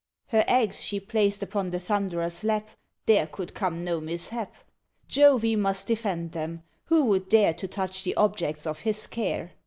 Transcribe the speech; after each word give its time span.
Her 0.29 0.43
eggs 0.47 0.81
she 0.83 0.99
placed 0.99 1.43
upon 1.43 1.69
the 1.69 1.79
Thunderer's 1.79 2.43
lap 2.43 2.67
There 3.05 3.27
could 3.27 3.53
come 3.53 3.83
no 3.83 3.99
mishap; 4.01 4.51
Jove 5.07 5.43
must 5.43 5.85
defend 5.85 6.31
them: 6.31 6.63
who 6.85 7.05
would 7.05 7.29
dare 7.29 7.53
To 7.53 7.67
touch 7.67 8.01
the 8.01 8.15
objects 8.15 8.65
of 8.65 8.79
his 8.79 9.05
care? 9.05 9.51